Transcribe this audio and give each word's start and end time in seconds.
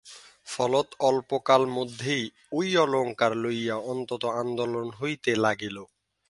ফলত 0.47 0.87
অল্পকালমধ্যেই 1.01 2.23
ঐ 2.53 2.59
অলঙ্কার 2.83 3.31
লইয়া 3.37 3.75
অত্যন্ত 3.83 4.23
আন্দোলন 4.41 4.87
হইতে 4.99 5.31
লাগিল। 5.45 5.77